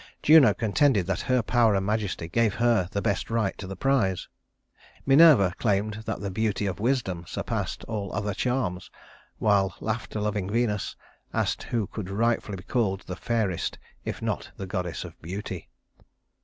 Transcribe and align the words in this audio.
Juno 0.23 0.55
contended 0.55 1.05
that 1.05 1.21
her 1.29 1.43
power 1.43 1.75
and 1.75 1.85
majesty 1.85 2.27
gave 2.27 2.55
her 2.55 2.89
the 2.91 3.03
best 3.03 3.29
right 3.29 3.55
to 3.59 3.67
the 3.67 3.75
prize; 3.75 4.27
Minerva 5.05 5.53
claimed 5.59 6.01
that 6.07 6.21
the 6.21 6.31
beauty 6.31 6.65
of 6.65 6.79
wisdom 6.79 7.23
surpassed 7.27 7.83
all 7.83 8.11
other 8.11 8.33
charms; 8.33 8.89
while 9.37 9.75
laughter 9.79 10.19
loving 10.19 10.49
Venus 10.49 10.95
asked 11.35 11.61
who 11.61 11.85
could 11.85 12.09
rightfully 12.09 12.55
be 12.57 12.63
called 12.63 13.01
"the 13.01 13.15
fairest" 13.15 13.77
if 14.03 14.23
not 14.23 14.49
the 14.57 14.65
goddess 14.65 15.03
of 15.03 15.21
beauty. 15.21 15.69